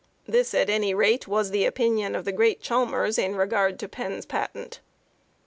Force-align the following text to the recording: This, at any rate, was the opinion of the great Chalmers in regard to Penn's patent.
This, 0.27 0.55
at 0.55 0.67
any 0.67 0.95
rate, 0.95 1.27
was 1.27 1.51
the 1.51 1.63
opinion 1.67 2.15
of 2.15 2.25
the 2.25 2.31
great 2.31 2.59
Chalmers 2.59 3.19
in 3.19 3.35
regard 3.35 3.77
to 3.81 3.87
Penn's 3.87 4.25
patent. 4.25 4.79